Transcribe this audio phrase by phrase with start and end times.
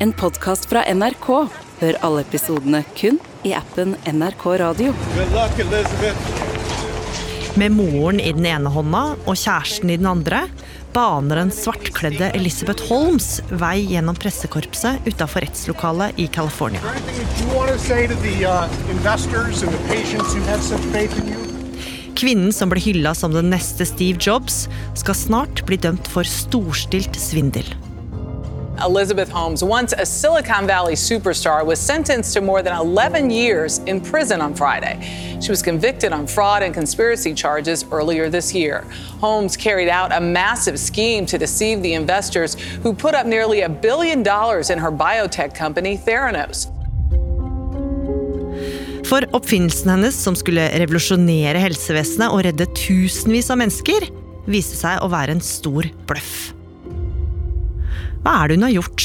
[0.00, 1.26] En podkast fra NRK.
[1.80, 4.92] Hør alle episodene kun i appen NRK Radio.
[7.58, 10.44] Med moren i den ene hånda og kjæresten i den andre
[10.94, 16.78] baner den svartkledde Elizabeth Holmes vei gjennom pressekorpset utafor rettslokalet i California.
[16.78, 16.94] Uh?
[22.22, 27.18] Kvinnen som ble hylla som den neste Steve Jobs, skal snart bli dømt for storstilt
[27.18, 27.66] svindel.
[28.82, 34.00] Elizabeth Holmes, once a Silicon Valley superstar, was sentenced to more than 11 years in
[34.00, 35.38] prison on Friday.
[35.40, 38.82] She was convicted on fraud and conspiracy charges earlier this year.
[39.20, 43.68] Holmes carried out a massive scheme to deceive the investors who put up nearly a
[43.68, 46.66] billion dollars in her biotech company, Theranos.
[49.08, 54.10] For oppfinnelsen hennes, som skulle revolusjonere helsevesenet og redde tusenvis av mennesker,
[54.48, 56.57] viste seg å være en stor bløff.
[58.28, 59.04] Hva er det hun har gjort?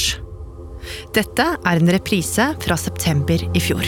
[1.16, 3.86] Dette er en reprise fra september i fjor.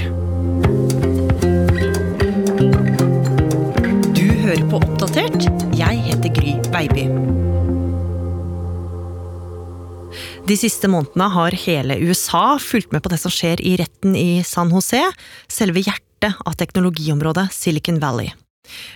[4.17, 5.45] Du hører på Oppdatert.
[5.77, 7.05] Jeg heter Gry Veiby.
[10.49, 14.41] De siste månedene har hele USA fulgt med på det som skjer i retten i
[14.41, 15.03] San José,
[15.53, 18.33] selve hjertet av teknologiområdet Silicon Valley.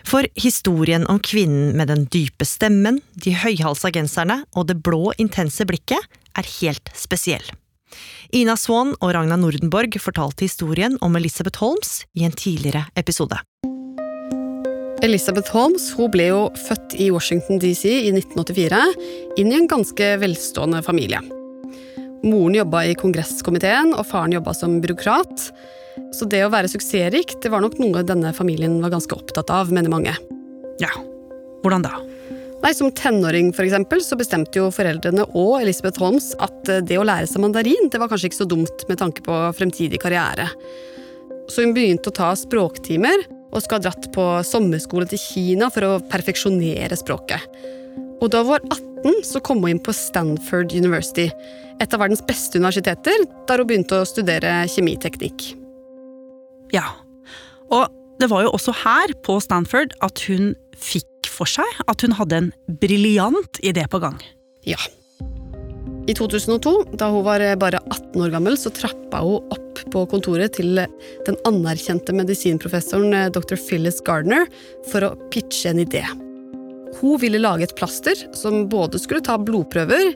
[0.09, 5.69] For historien om kvinnen med den dype stemmen, de høyhalsa genserne og det blå, intense
[5.69, 6.09] blikket
[6.39, 7.45] er helt spesiell.
[8.37, 13.41] Ina Swan og Ragna Nordenborg fortalte historien om Elisabeth Holmes i en tidligere episode.
[15.03, 18.81] Elisabeth Holmes hun ble jo født i Washington DC i 1984,
[19.41, 21.23] inn i en ganske velstående familie.
[22.21, 25.49] Moren jobba i kongresskomiteen, og faren jobba som byråkrat.
[26.15, 29.73] Så det å være suksessrik det var nok noe denne familien var ganske opptatt av,
[29.73, 30.13] mener mange.
[30.85, 30.93] Ja,
[31.65, 31.97] hvordan da?
[32.61, 36.99] Nei, Som tenåring for eksempel, så bestemte jo foreldrene og Elizabeth Holmes at eh, det
[37.01, 40.51] å lære seg mandarin det var kanskje ikke så dumt med tanke på fremtidig karriere.
[41.51, 45.87] Så hun begynte å ta språktimer, og skal ha dratt på sommerskole til Kina for
[45.87, 47.43] å perfeksjonere språket.
[48.21, 51.27] Og da hun var 18, så kom hun inn på Stanford University,
[51.81, 55.49] et av verdens beste universiteter, der hun begynte å studere kjemiteknikk.
[56.77, 56.85] Ja,
[57.73, 57.89] og
[58.21, 62.41] det var jo også her, på Stanford, at hun fikk for seg at hun hadde
[62.45, 62.51] en
[62.83, 64.19] briljant idé på gang.
[64.69, 64.81] Ja.
[66.11, 70.57] I 2002, da hun var bare 18 år gammel, så trappa hun opp på kontoret
[70.57, 70.81] til
[71.27, 73.55] den anerkjente medisinprofessoren eh, dr.
[73.61, 74.49] Phyllis Gardner
[74.91, 76.03] for å pitche en idé.
[76.99, 80.11] Hun ville lage et plaster som både skulle ta blodprøver,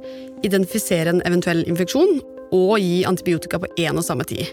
[0.44, 2.18] identifisere en eventuell infeksjon
[2.54, 4.46] og gi antibiotika på én og samme tid.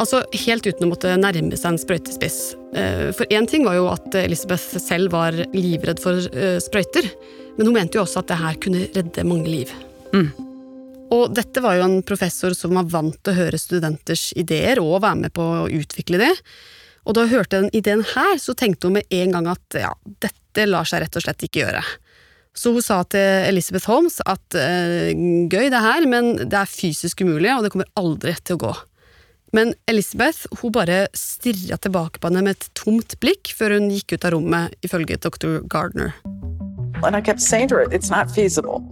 [0.00, 2.40] Altså helt uten å måtte nærme seg en sprøytespiss.
[2.76, 7.08] Eh, for én ting var jo at Elizabeth selv var livredd for eh, sprøyter,
[7.56, 9.72] men hun mente jo også at det her kunne redde mange liv.
[10.12, 10.30] Mm.
[11.14, 15.02] Og dette var jo en professor som var vant til å høre studenters ideer og
[15.04, 16.32] være med på å utvikle det.
[17.06, 19.92] Og da hun hørte den ideen her, så tenkte hun med en gang at ja,
[20.24, 21.84] dette lar seg rett og slett ikke gjøre.
[22.56, 25.12] Så hun sa til Elizabeth Holmes at eh,
[25.52, 28.74] gøy det her, men det er fysisk umulig, og det kommer aldri til å gå.
[29.56, 34.16] Men Elizabeth hun bare stirra tilbake på henne med et tomt blikk før hun gikk
[34.16, 35.60] ut av rommet, ifølge dr.
[35.68, 36.16] Gardner.
[37.04, 38.82] And I kept saying to her, it's not feasible.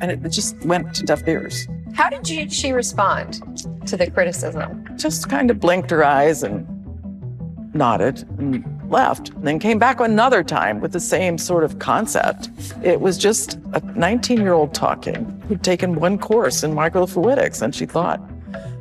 [0.00, 1.66] And it just went to deaf ears.
[1.94, 3.42] How did you, she respond
[3.86, 4.84] to the criticism?
[4.96, 6.66] Just kind of blinked her eyes and
[7.74, 9.30] nodded and left.
[9.30, 12.50] And then came back another time with the same sort of concept.
[12.82, 17.74] It was just a 19 year old talking who'd taken one course in microfluidics and
[17.74, 18.20] she thought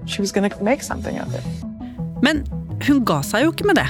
[0.05, 1.43] she was going to make something of it.
[2.21, 2.43] Men
[2.87, 3.87] hun ga seg jo ikke med det.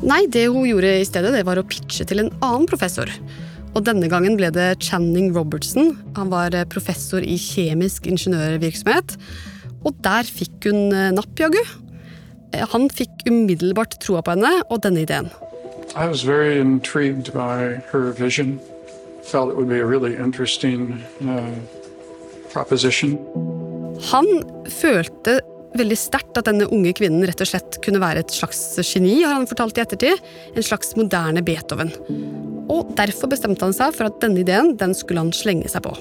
[0.00, 3.10] Nei, det hun gjorde i stedet, det var å pitche til en annen professor.
[3.76, 5.92] Og denne gangen ble det Channing Robertson.
[6.16, 9.14] Han var professor i kjemisk ingeniørvirksomhet.
[9.86, 11.60] Og der fikk hun eh, napp, jaggu.
[12.52, 15.30] Eh, Han fikk umiddelbart troa på henne og denne ideen.
[15.96, 18.60] I was very intrigued by her vision.
[19.22, 21.50] Felt it would be a really interesting uh,
[22.52, 23.18] proposition.
[24.10, 24.26] Han
[24.70, 25.40] følte
[25.78, 29.36] veldig sterkt at denne unge kvinnen rett og slett kunne være et slags geni, har
[29.36, 30.22] han fortalt i ettertid.
[30.54, 31.92] En slags moderne Beethoven.
[32.70, 35.94] Og derfor bestemte han seg for at denne ideen den skulle han slenge seg på.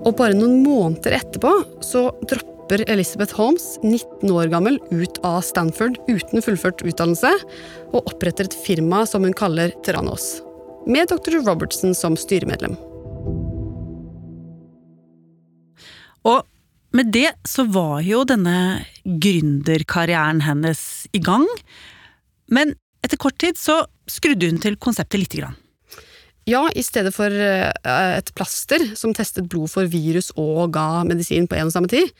[0.00, 1.52] Og bare noen måneder etterpå
[1.84, 7.32] så dropper Elizabeth Holmes, 19 år gammel, ut av Stanford uten fullført utdannelse,
[7.90, 10.38] og oppretter et firma som hun kaller Terranos,
[10.86, 11.40] med dr.
[11.42, 12.78] Robertson som styremedlem.
[16.30, 16.46] Og
[16.94, 21.46] med det så var jo denne gründerkarrieren hennes i gang.
[22.50, 22.74] Men
[23.04, 25.58] etter kort tid så skrudde hun til konseptet lite grann.
[26.48, 27.70] Ja, i stedet for eh,
[28.16, 32.10] et plaster som testet blod for virus og ga medisin på en og samme tid,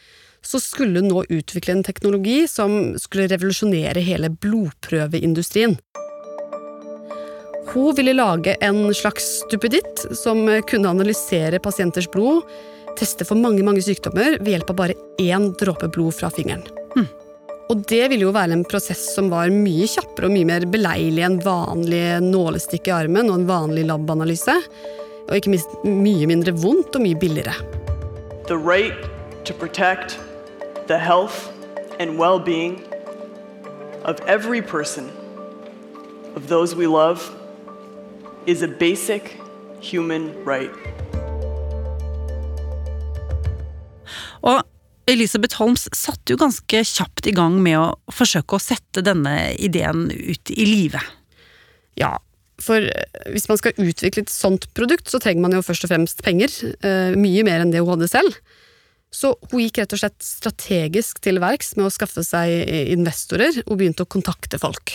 [0.43, 5.77] så skulle hun nå utvikle en teknologi som skulle revolusjonere hele blodprøveindustrien.
[7.71, 12.43] Hun ville lage en slags stupiditt som kunne analysere pasienters blod,
[12.99, 16.67] teste for mange mange sykdommer ved hjelp av bare én dråpe blod fra fingeren.
[17.71, 21.23] Og det ville jo være en prosess som var mye kjappere og mye mer beleilig
[21.23, 24.57] enn vanlig nålestikk i armen og en vanlig labanalyse.
[25.29, 27.55] Og ikke minst mye mindre vondt og mye billigere.
[28.51, 29.07] The right
[29.47, 30.19] to protect
[30.91, 31.53] the health
[32.01, 32.83] and well being
[34.03, 35.09] of every person,
[36.35, 37.21] of those we love,
[38.47, 39.39] is a basic
[39.81, 40.75] human right.
[44.43, 44.65] Og
[45.07, 50.09] Elisabeth Holmes satte jo ganske kjapt i gang med å forsøke å sette denne ideen
[50.11, 51.03] ut i live.
[52.01, 52.17] Ja,
[52.59, 55.93] for eh, hvis man skal utvikle et sånt produkt, så trenger man jo først og
[55.93, 56.51] fremst penger.
[56.83, 58.41] Eh, mye mer enn det hun hadde selv.
[59.11, 63.81] Så hun gikk rett og slett strategisk til verks med å skaffe seg investorer, og
[63.81, 64.95] begynte å kontakte folk.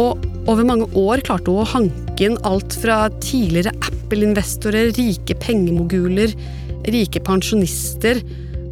[0.00, 6.32] Og over mange år klarte hun å hanke inn alt fra tidligere Apple-investorer, rike pengemoguler,
[6.94, 8.22] rike pensjonister.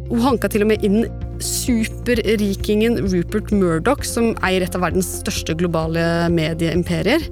[0.09, 1.03] Hun hanka til og med inn
[1.43, 6.01] superrikingen Rupert Murdoch, som eier et av verdens største globale
[6.33, 7.27] medieimperier.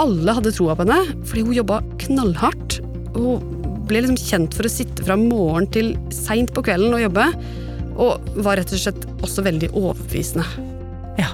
[0.00, 2.78] Alle hadde troa på henne, fordi hun jobba knallhardt.
[3.16, 3.59] Hun
[3.90, 7.28] ble liksom kjent for å sitte fra morgen til seint på kvelden og jobbe,
[8.00, 10.46] og var rett og slett også veldig overbevisende.
[11.20, 11.32] Ja.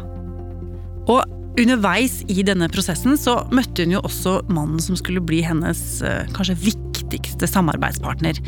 [1.07, 1.23] Og
[1.61, 6.25] underveis i denne prosessen så møtte hun jo også mannen som skulle bli hennes eh,
[6.37, 8.41] kanskje viktigste samarbeidspartner.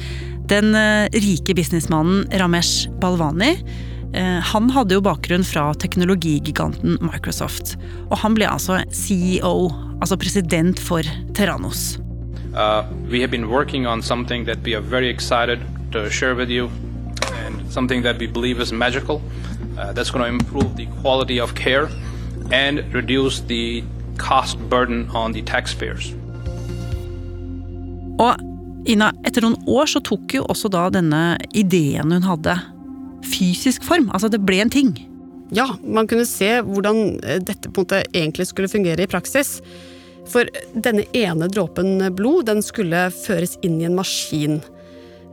[0.50, 3.54] Den eh, rike businessmannen Ramesh Balvani.
[4.16, 7.76] Eh, han hadde jo bakgrunn fra teknologigiganten Microsoft.
[8.08, 9.70] Og han ble altså CEO,
[10.00, 11.06] altså president for
[11.36, 11.96] Terranos.
[12.54, 15.60] Uh, we have been working on something that we are very excited
[15.92, 16.70] to share with you
[17.44, 19.20] and something that we believe is magical.
[19.78, 21.88] Uh, that's going to improve the quality of care
[22.50, 23.84] and reduce the
[24.16, 26.14] cost burden on the taxpayers.
[28.18, 28.40] Og
[28.88, 32.54] Ina, etter noen år så tok jo også da denne ideen hun hadde,
[33.28, 34.08] fysisk form.
[34.14, 34.94] Altså det ble en ting.
[35.54, 39.58] Ja, man kunne se hvordan eh, dette på en måte egentlig skulle fungere i praksis.
[40.28, 44.58] For denne ene dråpen blod den skulle føres inn i en maskin.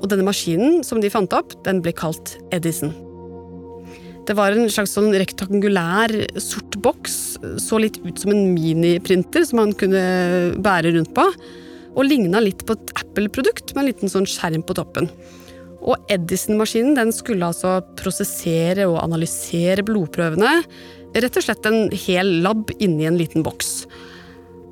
[0.02, 2.94] Og denne maskinen som de fant opp, den ble kalt Edison.
[4.26, 6.12] Det var en slags sånn rektangulær,
[6.42, 7.38] sort boks.
[7.62, 10.02] Så litt ut som en miniprinter som man kunne
[10.66, 11.28] bære rundt på.
[11.96, 15.12] Og ligna litt på et Apple-produkt med en liten sånn skjerm på toppen.
[15.86, 20.58] Og Edison-maskinen den skulle altså prosessere og analysere blodprøvene.
[21.16, 23.86] Rett og slett en hel lab inni en liten boks.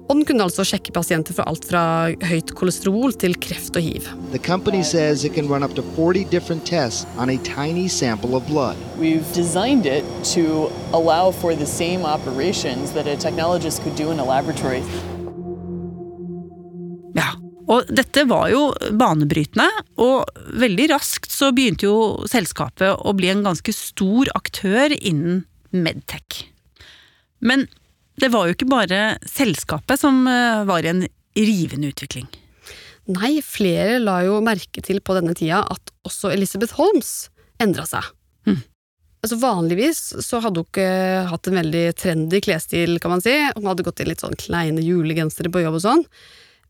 [0.10, 4.08] Og den kunne altså sjekke pasienter for alt fra høyt kolesterol til kreft og hiv.
[4.34, 8.36] The company says it can run up to 40 different tests on a tiny sample
[8.36, 8.76] of blood.
[9.00, 10.04] We've designed it
[10.36, 14.84] to allow for the same operations that a technologist could do in a laboratory.
[17.16, 17.30] Ja,
[17.72, 19.70] og dette var jo banebrytende,
[20.04, 20.28] og
[20.60, 26.50] veldig raskt så begynte jo selskapet å bli en ganske stor aktør innen medtech.
[27.40, 27.68] Men
[28.22, 31.06] det var jo ikke bare selskapet som eh, var i en
[31.38, 32.28] rivende utvikling.
[33.12, 37.28] Nei, flere la jo merke til på denne tida at også Elizabeth Holmes
[37.64, 38.06] endra seg.
[38.48, 38.62] Mm.
[39.24, 40.88] Altså Vanligvis så hadde hun ikke
[41.32, 43.34] hatt en veldig trendy klesstil, kan man si.
[43.56, 46.08] Hun hadde gått i litt sånn kleine julegensere på jobb og sånn.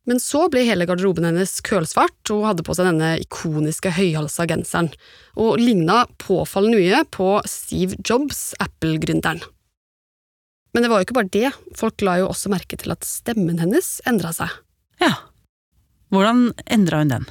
[0.09, 4.45] Men så ble hele garderoben hennes kølsvart, og hun hadde på seg denne ikoniske høyhalsa
[4.51, 4.91] genseren,
[5.39, 9.41] og ligna påfallende mye på Steve Jobs, Apple-gründeren.
[10.73, 13.61] Men det var jo ikke bare det, folk la jo også merke til at stemmen
[13.61, 14.49] hennes endra seg.
[15.01, 15.13] Ja.
[16.13, 17.27] Hvordan endra hun den?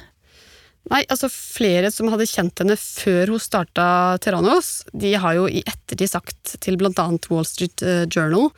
[0.91, 3.85] Nei, altså Flere som hadde kjent henne før hun starta
[4.23, 8.49] Terranos, de har jo i ettertid sagt til blant annet Wall Street eh, Journal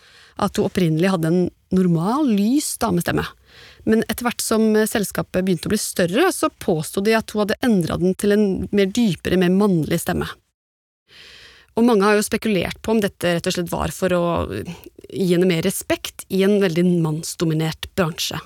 [0.42, 1.44] at hun opprinnelig hadde en
[1.76, 3.26] normal, lys damestemme.
[3.86, 7.60] Men etter hvert som selskapet begynte å bli større, så påsto de at hun hadde
[7.66, 10.28] endra den til en mer dypere, mer mannlig stemme.
[11.76, 14.26] Og mange har jo spekulert på om dette rett og slett var for å
[15.12, 18.40] gi henne mer respekt i en veldig mannsdominert bransje.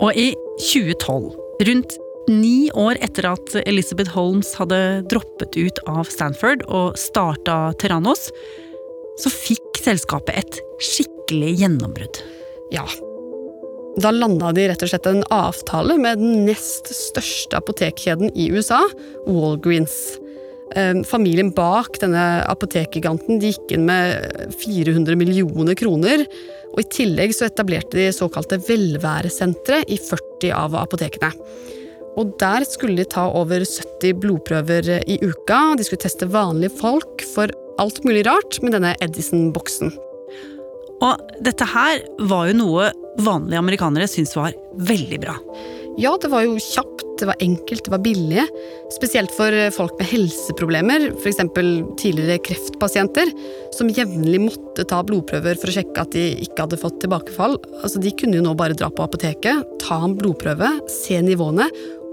[0.00, 0.30] Og i
[0.72, 1.34] 2012,
[1.68, 1.98] rundt
[2.30, 4.78] ni år etter at Elizabeth Holmes hadde
[5.12, 8.30] droppet ut av Stanford og starta Terranos,
[9.20, 12.22] så fikk selskapet et skikkelig gjennombrudd.
[12.72, 12.86] Ja.
[14.00, 18.80] Da landa de rett og slett en avtale med den nest største apotekkjeden i USA,
[19.26, 19.96] Walgreens.
[20.76, 26.24] Eh, familien bak denne apotekgiganten de gikk inn med 400 millioner kroner.
[26.70, 31.32] Og I tillegg så etablerte de såkalte velværesentre i 40 av apotekene.
[32.18, 35.76] Og Der skulle de ta over 70 blodprøver i uka.
[35.78, 37.50] De skulle teste vanlige folk for
[37.80, 39.92] alt mulig rart med denne Edison-boksen.
[41.00, 42.90] Og dette her var jo noe
[43.24, 45.36] vanlige amerikanere syntes var veldig bra.
[46.00, 48.46] Ja, det var jo kjapt, det var enkelt, det var billig.
[48.94, 51.40] Spesielt for folk med helseproblemer, f.eks.
[52.00, 53.32] tidligere kreftpasienter,
[53.76, 57.58] som jevnlig måtte ta blodprøver for å sjekke at de ikke hadde fått tilbakefall.
[57.82, 61.68] Altså, De kunne jo nå bare dra på apoteket, ta en blodprøve, se nivåene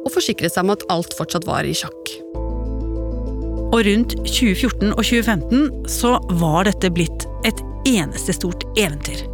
[0.06, 2.18] og forsikre seg om at alt fortsatt var i sjakk.
[3.68, 9.26] Og rundt 2014 og 2015 så var dette blitt et eneste stort eventyr.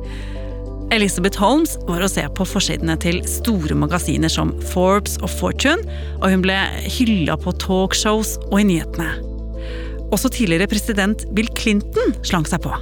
[0.93, 5.81] Elizabeth Holmes var å se på forsidene til store magasiner som Forbes og Fortune,
[6.19, 9.07] og hun ble hylla på talkshows og i nyhetene.
[10.13, 12.75] Også tidligere president Bill Clinton slang seg på.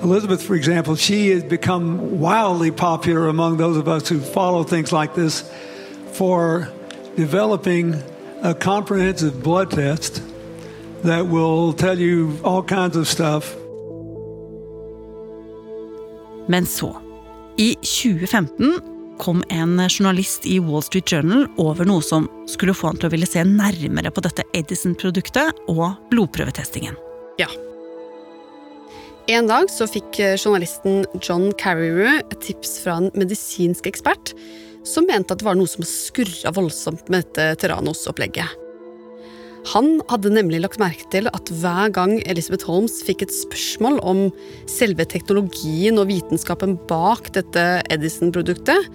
[0.00, 4.90] Elizabeth, for example, she has become wildly popular among those of us who follow things
[4.90, 5.44] like this
[6.12, 6.68] for
[7.16, 7.96] developing
[8.42, 10.22] a comprehensive blood test
[11.02, 13.54] that will tell you all kinds of stuff.
[16.50, 16.90] Men så,
[17.56, 18.74] i 2015,
[19.18, 23.14] kom en journalist i Wall Street Journal over noe som skulle få han til å
[23.14, 26.98] ville se nærmere på dette Edison-produktet og blodprøvetestingen.
[27.38, 27.48] Ja.
[29.30, 34.34] En dag så fikk journalisten John Carreyrou et tips fra en medisinsk ekspert
[34.84, 38.63] som mente at det var noe som skurra voldsomt med dette Terranos-opplegget.
[39.72, 44.26] Han hadde nemlig lagt merke til at hver gang Elizabeth Holmes fikk et spørsmål om
[44.68, 48.90] selve teknologien og vitenskapen bak dette Edison-produktet,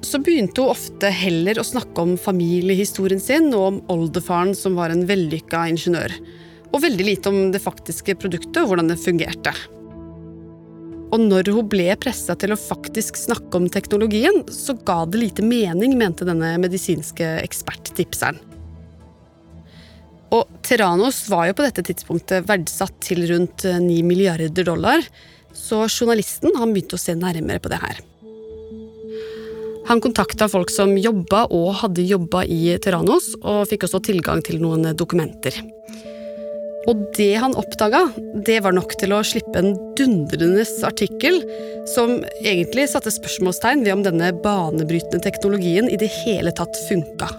[0.00, 4.94] så begynte hun ofte heller å snakke om familiehistorien sin og om oldefaren som var
[4.94, 6.14] en vellykka ingeniør.
[6.72, 9.52] Og veldig lite om det faktiske produktet og hvordan det fungerte.
[11.08, 15.44] Og når hun ble pressa til å faktisk snakke om teknologien, så ga det lite
[15.44, 18.47] mening, mente denne medisinske eksperttipseren.
[20.34, 25.04] Og Terranos var jo på dette tidspunktet verdsatt til rundt 9 milliarder dollar,
[25.56, 28.02] så journalisten han begynte å se nærmere på det her.
[29.88, 34.60] Han kontakta folk som jobba og hadde jobba i Terranos, og fikk også tilgang til
[34.60, 35.56] noen dokumenter.
[36.88, 38.04] Og det han oppdaga,
[38.46, 41.40] det var nok til å slippe en dundrende artikkel
[41.94, 47.32] som egentlig satte spørsmålstegn ved om denne banebrytende teknologien i det hele tatt funka.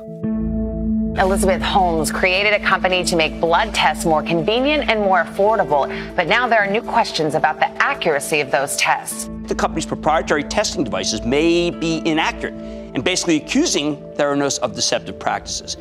[1.17, 6.27] Elizabeth Holmes created a company to make blood tests more convenient and more affordable, but
[6.27, 9.27] now there are new questions about the accuracy of those tests.
[9.47, 12.53] The company's proprietary testing devices may be inaccurate
[12.93, 15.77] and basically accusing Theranos of deceptive practices.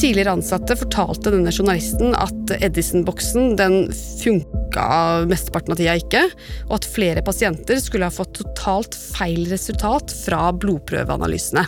[0.00, 6.22] Tidligere ansatte fortalte denne journalisten at Edison-boksen den funka mesteparten av tida ikke,
[6.70, 11.66] og at flere pasienter skulle ha fått totalt feil resultat fra blodprøveanalysene.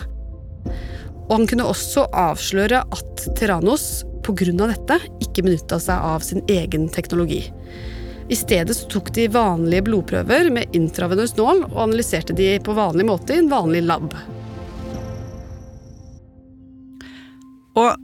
[1.32, 4.52] Og han kunne også avsløre at Terranos pga.
[4.68, 7.46] dette ikke benytta seg av sin egen teknologi.
[8.28, 13.32] I stedet tok de vanlige blodprøver med intravenøs nål og analyserte de på vanlig måte
[13.32, 14.12] i en vanlig lab.
[17.80, 17.96] Og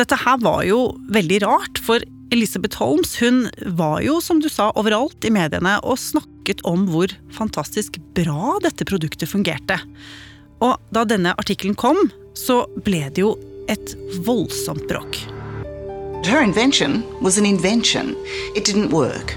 [0.00, 2.00] dette her var jo veldig rart, for
[2.32, 3.44] Elisabeth Holmes hun
[3.76, 8.88] var jo, som du sa, overalt i mediene og snakket om hvor fantastisk bra dette
[8.88, 9.76] produktet fungerte.
[10.64, 12.00] Og da denne artikkelen kom,
[12.34, 13.38] så ble det jo
[13.68, 15.16] et voldsomt bråk.
[16.24, 18.16] Her invention was an invention.
[18.56, 19.36] It didn't work.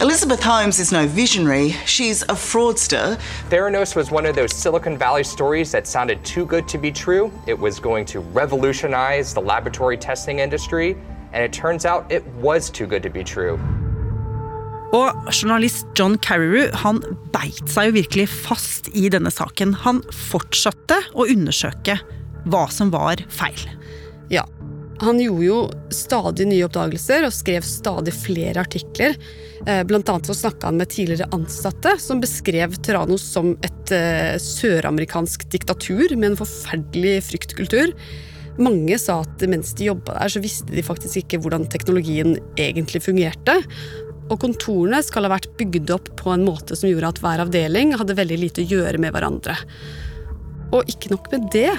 [0.00, 3.16] Elizabeth Holmes is no visionary, she's a fraudster.
[3.48, 7.32] Theranos was one of those Silicon Valley stories that sounded too good to be true.
[7.46, 10.96] It was going to revolutionize the laboratory testing industry,
[11.32, 13.58] and it turns out it was too good to be true.
[14.94, 17.00] Og journalist John Carreyrou han
[17.34, 19.74] beit seg jo virkelig fast i denne saken.
[19.82, 21.98] Han fortsatte å undersøke
[22.50, 23.64] hva som var feil.
[24.30, 24.44] Ja,
[25.02, 25.58] han gjorde jo
[25.92, 29.16] stadig nye oppdagelser og skrev stadig flere artikler.
[29.66, 34.36] Eh, blant annet så snakka han med tidligere ansatte som beskrev Terranos som et uh,
[34.38, 37.94] søramerikansk diktatur med en forferdelig fryktkultur.
[38.62, 43.02] Mange sa at mens de jobba der, så visste de faktisk ikke hvordan teknologien egentlig
[43.02, 43.58] fungerte.
[44.32, 47.92] Og kontorene skal ha vært bygd opp på en måte som gjorde at hver avdeling
[47.98, 49.56] hadde veldig lite å gjøre med hverandre.
[50.72, 51.70] Og ikke nok med det.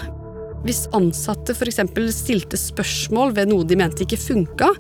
[0.66, 1.82] Hvis ansatte f.eks.
[2.16, 4.72] stilte spørsmål ved noe de mente ikke funka,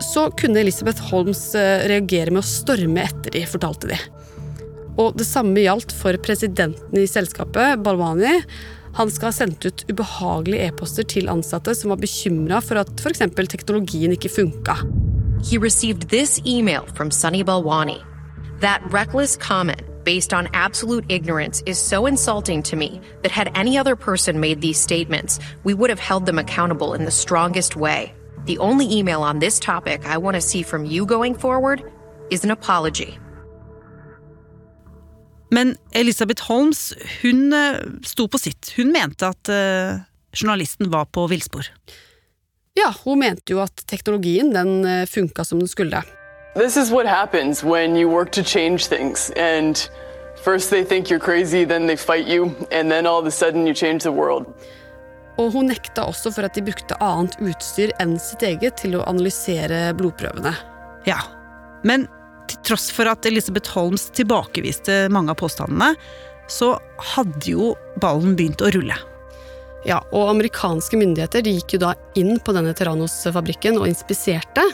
[0.00, 3.98] så kunne Elisabeth Holmes eh, reagere med å storme etter de, fortalte de.
[5.00, 8.40] Og det samme gjaldt for presidenten i selskapet, Balwani.
[8.98, 13.22] Han skal ha sendt ut ubehagelige e-poster til ansatte som var bekymra for at f.eks.
[13.52, 14.80] teknologien ikke funka.
[15.42, 18.04] He received this email from Sunny Balwani.
[18.60, 23.76] That reckless comment based on absolute ignorance is so insulting to me that had any
[23.78, 28.14] other person made these statements, we would have held them accountable in the strongest way.
[28.46, 31.82] The only email on this topic I want to see from you going forward
[32.30, 33.18] is an apology.
[35.50, 38.72] Men Elisabeth Holmes hun eh, sto på sitt.
[38.76, 40.00] Hun mente at uh,
[40.32, 41.66] journalisten var på villspor.
[42.78, 46.02] Ja, hun mente jo at teknologien den eh, funka som den skulle.
[46.54, 49.90] This is what happens when you work to change things and
[50.44, 53.66] first they think you're crazy, then they fight you, and then all of a sudden
[53.66, 54.46] you change the world.
[55.38, 59.04] Og hun nekta også for at de brukte annet utstyr enn sitt eget til å
[59.08, 60.52] analysere blodprøvene.
[61.08, 61.20] Ja,
[61.86, 62.06] men
[62.50, 65.94] til tross for at Elisabeth Holmes tilbakeviste mange av påstandene,
[66.50, 66.74] så
[67.14, 67.72] hadde jo
[68.02, 68.98] ballen begynt å rulle.
[69.88, 74.66] Ja, og amerikanske myndigheter gikk jo da inn på denne Terranos-fabrikken og inspiserte,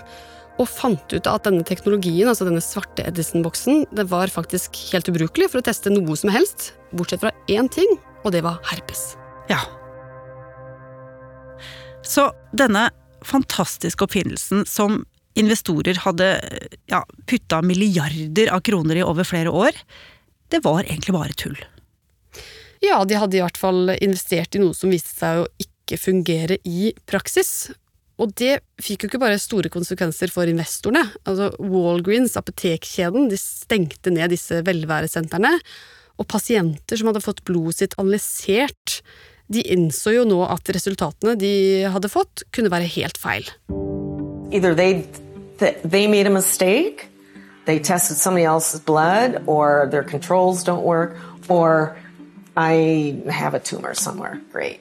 [0.56, 5.50] og fant ut at denne teknologien, altså denne svarte Edison-boksen, det var faktisk helt ubrukelig
[5.52, 9.12] for å teste noe som helst, bortsett fra én ting, og det var herpes.
[9.52, 9.60] Ja.
[12.06, 12.88] Så denne
[13.26, 15.04] fantastiske oppfinnelsen som
[15.36, 16.32] investorer hadde
[16.88, 19.76] ja, putta milliarder av kroner i over flere år,
[20.50, 21.58] det var egentlig bare tull.
[22.84, 26.58] Ja, de hadde i hvert fall investert i noe som viste seg å ikke fungere
[26.66, 27.70] i praksis.
[28.16, 31.04] Og det fikk jo ikke bare store konsekvenser for investorene.
[31.28, 35.52] Altså Walgreens, apotekkjeden, de stengte ned disse velværesentrene.
[36.16, 39.00] Og pasienter som hadde fått blodet sitt analysert,
[39.52, 41.52] de innså jo nå at resultatene de
[41.92, 43.44] hadde fått, kunne være helt feil.
[44.50, 45.04] Either they,
[45.84, 47.10] they made a mistake,
[47.66, 51.94] they tested somebody else's blood, or their controls don't work, or
[52.56, 54.40] I have a tumor somewhere.
[54.52, 54.80] Great.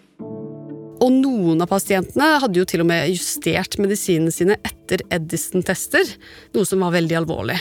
[1.03, 6.15] Og noen av pasientene hadde jo til og med justert medisinene sine etter Edison-tester,
[6.55, 7.58] noe som var veldig alvorlig.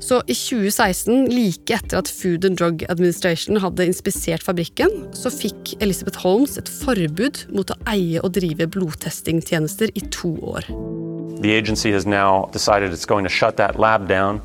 [0.00, 5.74] Så i 2016, like etter at Food and Drug Administration hadde inspisert fabrikken, så fikk
[5.82, 10.70] Elizabeth Holmes et forbud mot å eie og drive blodtestingtjenester i to år.
[11.42, 14.40] The agency has now decided it's going to shut that lab down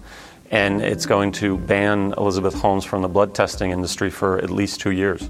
[0.53, 4.79] and it's going to ban Elizabeth Holmes from the blood testing industry for at least
[4.79, 5.29] two years.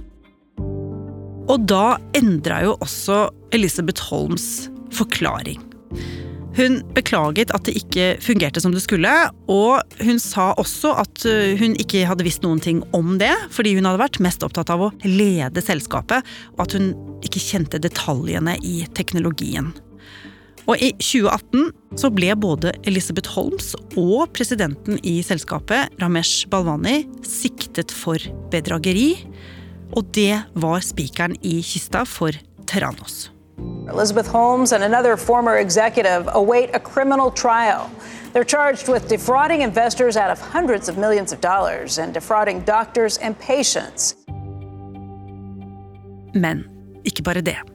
[1.48, 5.64] Og da endra jo også Elizabeth Holmes forklaring.
[6.54, 9.12] Hun beklaget at det ikke fungerte som det skulle,
[9.50, 11.26] og hun sa også at
[11.60, 14.86] hun ikke hadde visst noen ting om det, fordi hun hadde vært mest opptatt av
[14.86, 16.22] å lede selskapet,
[16.54, 16.94] og at hun
[17.26, 19.74] ikke kjente detaljene i teknologien.
[20.68, 27.92] Og i 2018 så ble både Elisabeth Holmes og presidenten i selskapet, Ramesh Balwani, siktet
[27.92, 28.22] for
[28.54, 29.26] bedrageri.
[29.94, 32.32] Og det var spikeren i kista for
[32.68, 33.30] Terranos.
[33.92, 37.90] Elizabeth Holmes and another former executive await a criminal trial.
[38.34, 43.18] They're charged with defrauding investors out of hundreds of millions of dollars and defrauding doctors
[43.18, 44.16] and patients.
[46.34, 46.64] Men
[47.06, 47.73] ikke bare det.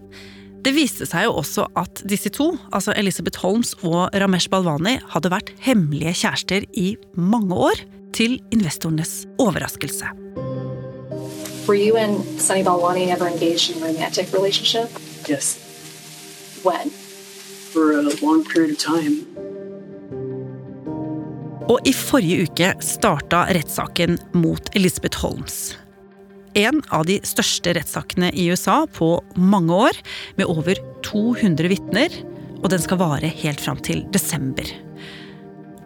[0.65, 5.31] Det viste seg jo også at disse to, altså Elisabeth Holmes og Ramesh Balwani, hadde
[5.33, 10.09] vært hemmelige kjærester i mange år, til investorenes overraskelse.
[11.69, 14.89] Were you and Sunny Balwani ever engaged in a romantic relationship?
[15.29, 15.59] Yes,
[16.65, 16.91] When?
[17.73, 19.17] for a long period of time.
[21.69, 25.77] Og i forrige uke starta rettssaken mot Elisabeth Holmes.
[26.59, 29.99] En av de største rettssakene i USA på mange år,
[30.41, 32.15] med over 200 vitner,
[32.59, 34.67] og den skal vare helt fram til desember.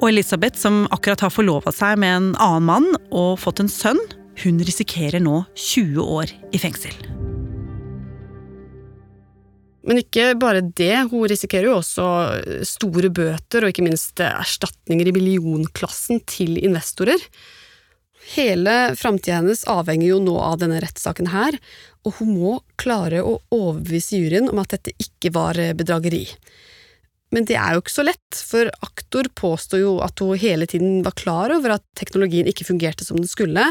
[0.01, 4.01] Og Elisabeth, som akkurat har forlova seg med en annen mann og fått en sønn,
[4.43, 6.97] hun risikerer nå 20 år i fengsel.
[9.83, 12.07] Men ikke bare det, hun risikerer jo også
[12.65, 17.21] store bøter og ikke minst erstatninger i millionklassen til investorer.
[18.33, 21.59] Hele framtida hennes avhenger jo nå av denne rettssaken her,
[22.07, 26.25] og hun må klare å overbevise juryen om at dette ikke var bedrageri.
[27.33, 31.01] Men det er jo ikke så lett, for aktor påstår jo at hun hele tiden
[31.07, 33.71] var klar over at teknologien ikke fungerte som den skulle,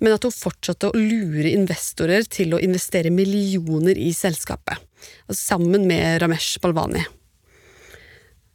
[0.00, 4.80] men at hun fortsatte å lure investorer til å investere millioner i selskapet,
[5.28, 7.04] altså sammen med Ramesh Balwani.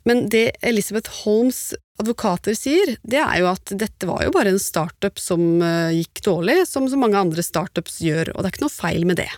[0.05, 4.61] Men det Elizabeth Holmes' advokater sier, det er jo at dette var jo bare en
[4.61, 8.65] startup som eh, gikk dårlig, som så mange andre startups gjør, og det er ikke
[8.67, 9.31] noe feil med det.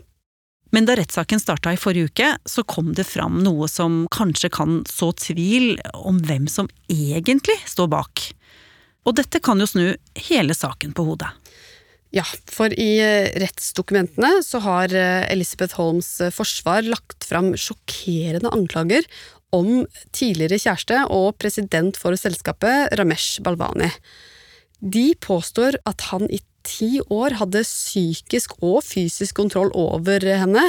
[0.76, 4.82] Men da rettssaken starta i forrige uke, så kom det fram noe som kanskje kan
[4.90, 8.26] så tvil om hvem som egentlig står bak.
[9.08, 9.86] Og dette kan jo snu
[10.28, 11.32] hele saken på hodet.
[12.16, 18.52] Ja, for i eh, rettsdokumentene så har Elisabeth Elizabeth Holmes eh, forsvar lagt fram sjokkerende
[18.56, 19.08] anklager
[19.56, 23.90] om tidligere kjæreste og president for selskapet Ramesh Balvani.
[24.80, 30.64] De påstår at han i ti år hadde psykisk og fysisk kontroll over henne.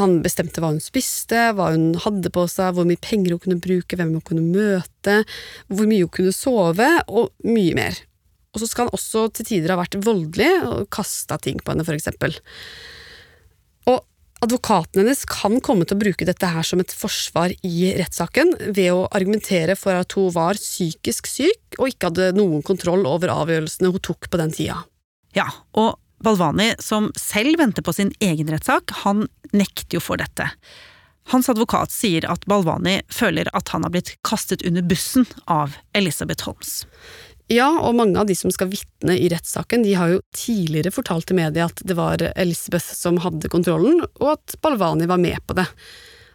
[0.00, 3.62] Han bestemte hva hun spiste, hva hun hadde på seg, hvor mye penger hun kunne
[3.62, 5.22] bruke, hvem hun kunne møte,
[5.70, 8.02] hvor mye hun kunne sove, og mye mer.
[8.52, 11.86] Og så skal han også til tider ha vært voldelig og kasta ting på henne,
[11.86, 12.34] for eksempel.
[14.44, 18.92] Advokaten hennes kan komme til å bruke dette her som et forsvar i rettssaken, ved
[18.94, 23.90] å argumentere for at hun var psykisk syk og ikke hadde noen kontroll over avgjørelsene
[23.90, 24.84] hun tok på den tida.
[25.34, 30.48] Ja, og Balvani, som selv venter på sin egen rettssak, han nekter jo for dette.
[31.28, 36.46] Hans advokat sier at Balvani føler at han har blitt kastet under bussen av Elisabeth
[36.46, 36.86] Holmes.
[37.48, 41.30] Ja, og mange av de som skal vitne i rettssaken, de har jo tidligere fortalt
[41.30, 45.56] til media at det var Elisabeth som hadde kontrollen, og at Balvani var med på
[45.56, 45.64] det.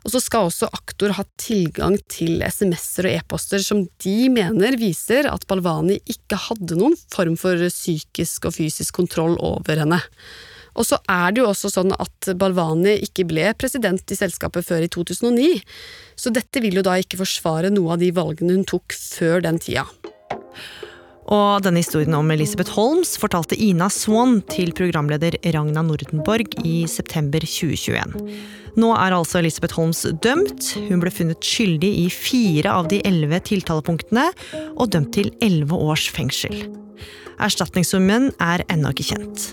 [0.03, 5.29] Og så skal også aktor ha tilgang til SMS-er og e-poster som de mener viser
[5.29, 10.01] at Balvani ikke hadde noen form for psykisk og fysisk kontroll over henne.
[10.73, 14.81] Og så er det jo også sånn at Balvani ikke ble president i selskapet før
[14.81, 15.61] i 2009,
[16.17, 19.61] så dette vil jo da ikke forsvare noe av de valgene hun tok før den
[19.61, 19.85] tida.
[21.31, 27.45] Og denne historien om Elisabeth Holmes fortalte Ina Swan til programleder Ragna Nordenborg i september
[27.47, 28.17] 2021.
[28.79, 30.73] Nå er altså Elisabeth Holmes dømt.
[30.89, 34.29] Hun ble funnet skyldig i fire av de elleve tiltalepunktene,
[34.75, 36.65] og dømt til elleve års fengsel.
[37.43, 39.51] Erstatningssummen er ennå ikke kjent.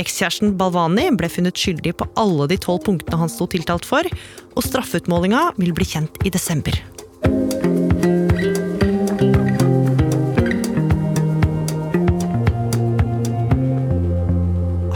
[0.00, 4.08] Ekskjæresten Balvani ble funnet skyldig på alle de tolv punktene han sto tiltalt for,
[4.54, 6.74] og straffeutmålinga vil bli kjent i desember.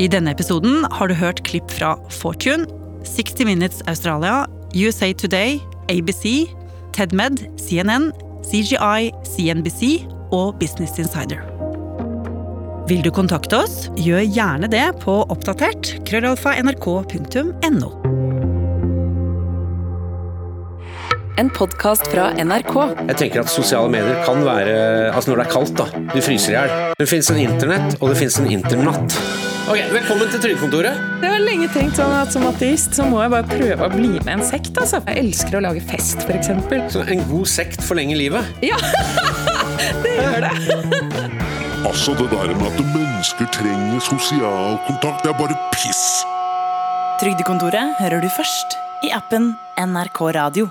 [0.00, 2.64] I denne episoden har du hørt klipp fra Fortune,
[3.04, 5.58] 60 Minutes Australia, USA Today,
[5.92, 6.48] ABC,
[6.96, 8.08] TEDMED, CNN,
[8.40, 11.44] CGI, CNBC og Business Insider.
[12.88, 17.92] Vil du kontakte oss, gjør gjerne det på oppdatert krøllalfa nrk.no.
[21.36, 22.74] En podkast fra NRK.
[23.12, 25.86] Jeg tenker at Sosiale medier kan være Altså når det er kaldt, da.
[26.16, 26.74] Du fryser i hjel.
[26.96, 29.20] Det fins en internett, og det fins en internatt.
[29.68, 30.96] Ok, Velkommen til Trygdekontoret.
[31.22, 34.10] Jeg har lenge tenkt sånn at som ateist så må jeg bare prøve å bli
[34.24, 34.72] med en sekt.
[34.80, 34.98] altså.
[35.06, 36.50] Jeg elsker å lage fest, f.eks.
[36.94, 38.50] Så en god sekt forlenger livet?
[38.66, 38.78] Ja,
[40.04, 40.54] det gjør det.
[41.86, 46.02] Altså, det der med at mennesker trenger sosial kontakt, det er bare piss.
[47.22, 50.70] Trygdekontoret hører du først i appen NRK Radio.